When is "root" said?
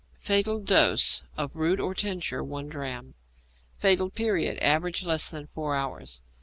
1.55-1.79